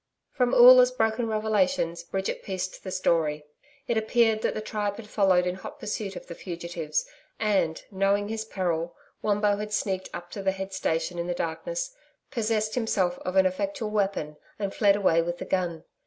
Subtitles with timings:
[0.31, 3.45] From Oola's broken revelations Bridget pieced the story.
[3.87, 7.05] It appeared that the tribe had followed in hot pursuit of the fugitives,
[7.39, 11.93] and, knowing his peril, Wombo had sneaked up to the head station in the darkness,
[12.31, 15.83] possessed himself of an effectual weapon, and fled away with the gun.